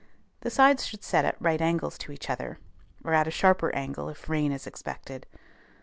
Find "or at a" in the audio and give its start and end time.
3.03-3.29